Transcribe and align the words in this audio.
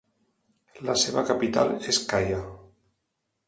La 0.87 0.95
seva 1.03 1.23
capital 1.31 1.71
és 1.93 2.03
Kaya. 2.15 2.41